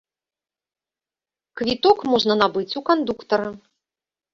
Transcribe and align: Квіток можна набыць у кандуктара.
Квіток 1.61 1.97
можна 2.15 2.33
набыць 2.43 2.69
у 2.83 2.87
кандуктара. 2.93 3.51